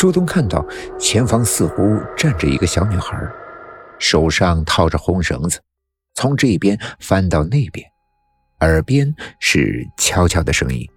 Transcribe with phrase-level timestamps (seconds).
[0.00, 0.64] 周东看到
[0.98, 3.20] 前方似乎站着一个小女孩，
[3.98, 5.60] 手上套着红绳子，
[6.14, 7.86] 从这边翻到那边，
[8.60, 10.88] 耳边是悄悄的声音：“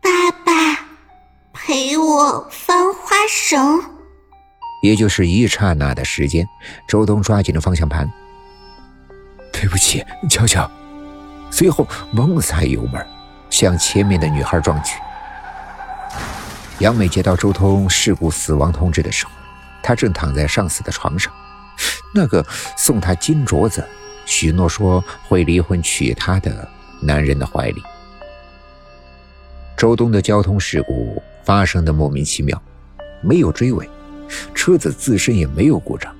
[0.00, 0.86] 爸爸，
[1.52, 3.78] 陪我翻花绳。”
[4.82, 6.46] 也就是一刹那的时间，
[6.88, 8.10] 周东抓紧了方向盘。
[9.52, 10.66] 对不起，悄悄。
[11.50, 13.06] 随后猛踩油门，
[13.50, 14.98] 向前面的女孩撞去。
[16.82, 19.30] 杨美接到周通事故死亡通知的时候，
[19.84, 21.32] 她正躺在上司的床上，
[22.12, 22.44] 那个
[22.76, 23.86] 送她金镯子、
[24.26, 26.68] 许诺说会离婚娶她的
[27.00, 27.80] 男人的怀里。
[29.76, 32.60] 周东的交通事故发生的莫名其妙，
[33.20, 33.88] 没有追尾，
[34.52, 36.12] 车子自身也没有故障，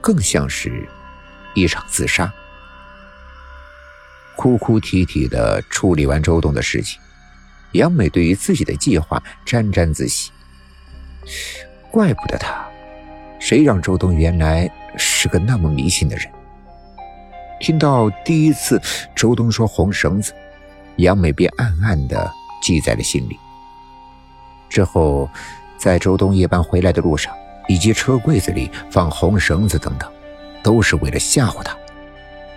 [0.00, 0.88] 更像是
[1.54, 2.32] 一场自杀。
[4.34, 6.98] 哭哭啼啼的处理完周东的事情，
[7.72, 10.30] 杨美对于自己的计划沾沾自喜。
[11.90, 12.66] 怪不得他，
[13.38, 16.30] 谁让周东原来是个那么迷信的人？
[17.60, 18.80] 听到第一次
[19.14, 20.34] 周东说红绳子，
[20.96, 22.30] 杨美便暗暗的
[22.62, 23.38] 记在了心里。
[24.68, 25.28] 之后，
[25.78, 27.34] 在周东夜班回来的路上，
[27.66, 30.10] 以及车柜子里放红绳子等等，
[30.62, 31.76] 都是为了吓唬他。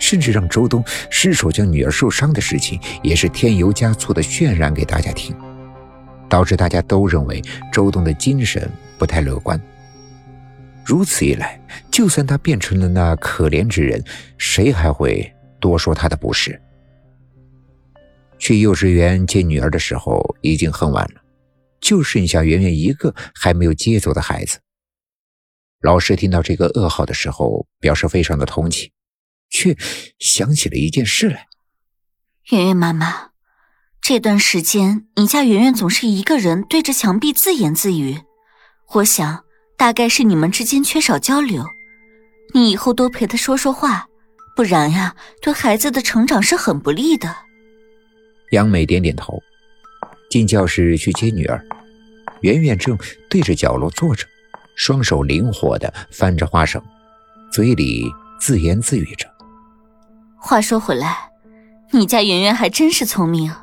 [0.09, 5.35] 甚至让周东失手将女儿受伤的事情，也是添油加醋的渲染给大家听，
[6.27, 7.39] 导致大家都认为
[7.71, 9.61] 周东的精神不太乐观。
[10.83, 14.03] 如此一来，就算他变成了那可怜之人，
[14.35, 16.59] 谁还会多说他的不是？
[18.39, 21.21] 去幼稚园接女儿的时候已经很晚了，
[21.79, 24.57] 就剩下圆圆一个还没有接走的孩子。
[25.81, 28.89] 老师听到这个噩耗的时候，表示非常的同情。
[29.49, 29.75] 却
[30.19, 31.47] 想起了一件事来。
[32.51, 33.29] 圆圆妈妈，
[34.01, 38.19] 这段时间你家圆圆总是一个人对着墙壁自言自语，
[38.93, 39.43] 我想
[39.77, 41.63] 大概是你们之间缺少交流。
[42.53, 44.07] 你以后多陪她说说话，
[44.55, 47.35] 不然呀，对孩子的成长是很不利的。
[48.51, 49.39] 杨美点点头，
[50.31, 51.63] 进教室去接女儿。
[52.41, 52.97] 圆圆正
[53.29, 54.25] 对着角落坐着，
[54.75, 56.81] 双手灵活的翻着花绳，
[57.51, 58.09] 嘴里
[58.39, 59.29] 自言自语着。
[60.41, 61.29] 话说回来，
[61.91, 63.53] 你家圆圆还真是聪明，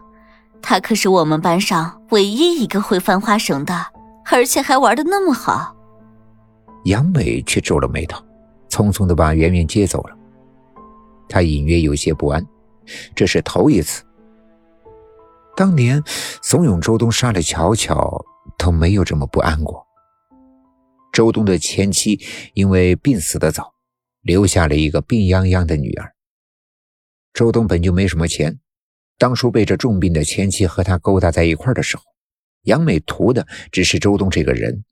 [0.62, 3.86] 她可是我们班上唯一一个会翻花绳的，
[4.30, 5.74] 而且还玩的那么好。
[6.84, 8.22] 杨美却皱了眉头，
[8.68, 10.16] 匆匆的把圆圆接走了。
[11.28, 12.46] 她隐约有些不安，
[13.14, 14.04] 这是头一次。
[15.56, 16.02] 当年
[16.42, 18.24] 怂恿周东杀了巧巧，
[18.58, 19.84] 都没有这么不安过。
[21.12, 22.20] 周东的前妻
[22.52, 23.72] 因为病死的早，
[24.22, 26.12] 留下了一个病殃殃的女儿。
[27.36, 28.58] 周东本就没什么钱，
[29.18, 32.02] 当初被这重病的前妻和他勾搭在一块的时候，
[32.62, 34.86] 杨美图的只是周东这个人。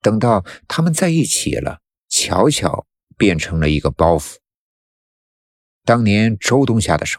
[0.00, 2.86] 等到他们在一起了，巧巧
[3.18, 4.36] 变成了一个包袱。
[5.84, 7.18] 当年周东下的手，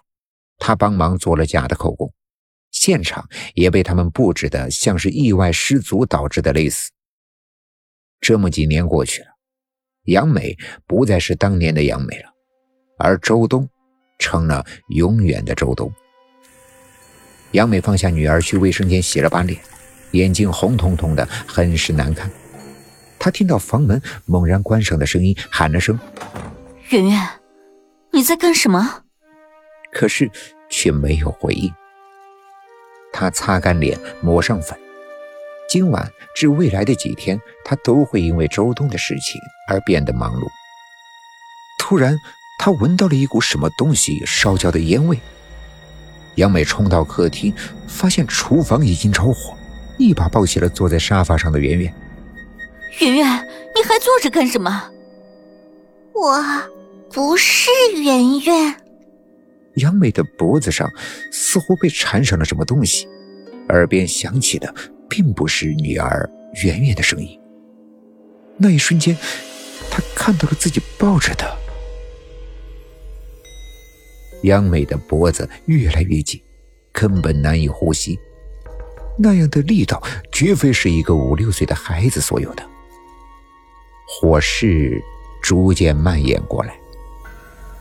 [0.58, 2.14] 他帮忙做了假的口供，
[2.72, 6.90] 现场也被他们布置的像是意外失足导致的类似。
[8.22, 9.28] 这么几年过去了，
[10.04, 12.34] 杨美不再是当年的杨美了，
[12.98, 13.68] 而周东。
[14.22, 15.92] 成了永远的周东。
[17.52, 19.60] 杨美放下女儿，去卫生间洗了把脸，
[20.12, 22.32] 眼睛红彤彤的，很是难看。
[23.20, 26.00] 她听到房门猛然关上的声音，喊了声
[26.92, 27.30] ：“圆圆，
[28.12, 29.04] 你在干什么？”
[29.92, 30.32] 可是
[30.70, 31.74] 却没有回应。
[33.12, 34.80] 她擦干脸，抹上粉。
[35.68, 40.48] 今晚至未来的几天，她都会因为周东的事情而变得忙碌。
[41.78, 42.18] 突然。
[42.64, 45.20] 他闻到了一股什么东西烧焦的烟味。
[46.36, 47.52] 杨美冲到客厅，
[47.88, 49.58] 发现厨房已经着火，
[49.98, 51.92] 一把抱起了坐在沙发上的圆圆。
[53.00, 54.92] 圆圆，你还坐着干什么？
[56.14, 56.40] 我
[57.12, 58.76] 不是圆圆。
[59.78, 60.88] 杨美的脖子上
[61.32, 63.08] 似乎被缠上了什么东西，
[63.70, 64.72] 耳边响起的
[65.10, 66.30] 并不是女儿
[66.64, 67.40] 圆圆的声音。
[68.56, 69.18] 那一瞬间，
[69.90, 71.61] 她看到了自己抱着的。
[74.42, 76.42] 杨美的脖子越来越紧，
[76.92, 78.20] 根本难以呼吸。
[79.18, 80.02] 那样的力道，
[80.32, 82.68] 绝非是一个五六岁的孩子所有的。
[84.08, 85.02] 火势
[85.42, 86.74] 逐渐蔓延过来，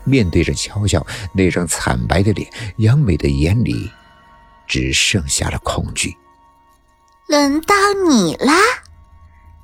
[0.03, 3.89] 面对着乔乔那张惨白的脸，杨美的眼里
[4.67, 6.15] 只剩下了恐惧。
[7.27, 7.75] 轮到
[8.07, 8.53] 你啦，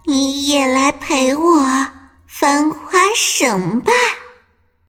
[0.05, 1.87] 你也来陪我
[2.25, 3.91] 翻花绳吧。